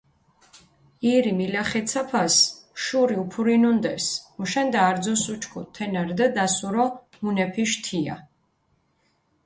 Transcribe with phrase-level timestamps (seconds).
[1.09, 2.37] ირი მილახეცაფას
[2.85, 4.07] შური უფურინუნდეს,
[4.39, 6.85] მუშენდა არძოს უჩქუდჷ, თენა რდჷ დასურო
[7.23, 8.15] მუნეფიშ თია.